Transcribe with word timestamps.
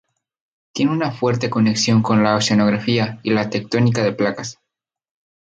Tiene 0.73 0.91
una 0.93 1.11
fuerte 1.11 1.51
conexión 1.51 2.01
con 2.01 2.23
la 2.23 2.35
oceanografía 2.35 3.19
y 3.21 3.29
la 3.29 3.51
tectónica 3.51 4.03
de 4.03 4.11
placas. 4.13 4.57